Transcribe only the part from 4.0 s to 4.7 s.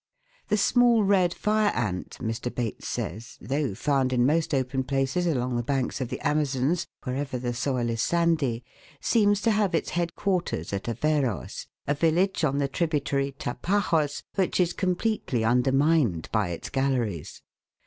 in most